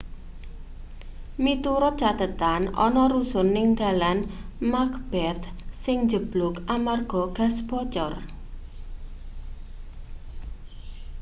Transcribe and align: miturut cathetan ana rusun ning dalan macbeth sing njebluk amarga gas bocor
miturut 1.43 1.95
cathetan 2.03 2.61
ana 2.85 3.03
rusun 3.13 3.47
ning 3.55 3.67
dalan 3.81 4.17
macbeth 4.71 5.43
sing 5.81 5.97
njebluk 6.05 6.55
amarga 6.75 7.23
gas 7.37 7.55
bocor 7.69 8.13